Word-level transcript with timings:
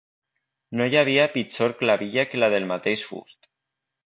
No 0.79 0.87
hi 1.09 1.19
ha 1.23 1.27
pitjor 1.35 1.75
clavilla 1.83 2.27
que 2.31 2.41
la 2.43 2.51
del 2.55 2.67
mateix 2.73 3.05
fust. 3.11 3.41